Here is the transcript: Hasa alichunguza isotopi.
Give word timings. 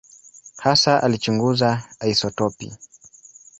Hasa 0.63 1.01
alichunguza 1.03 1.83
isotopi. 2.11 2.67